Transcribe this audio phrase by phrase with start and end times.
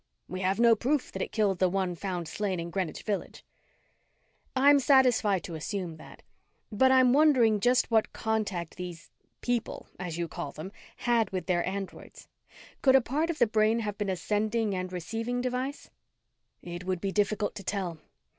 [0.27, 3.45] We have no proof that it killed the one found slain in Greenwich Village."
[4.55, 6.23] "I'm satisfied to assume that.
[6.71, 9.11] But I'm wondering just what contact those
[9.41, 12.27] 'people,' as you call them, had with their androids.
[12.81, 15.91] Could a part of the brain have been a sending and receiving device?"
[16.63, 17.99] "It would be difficult to tell.